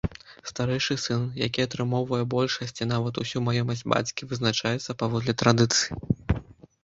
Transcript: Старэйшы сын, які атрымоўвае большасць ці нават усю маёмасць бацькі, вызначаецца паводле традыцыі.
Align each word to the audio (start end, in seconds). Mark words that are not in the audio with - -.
Старэйшы 0.51 0.95
сын, 1.01 1.25
які 1.41 1.65
атрымоўвае 1.67 2.21
большасць 2.35 2.73
ці 2.79 2.87
нават 2.93 3.19
усю 3.23 3.43
маёмасць 3.47 3.85
бацькі, 3.93 4.29
вызначаецца 4.31 4.95
паводле 5.03 5.33
традыцыі. 5.43 6.41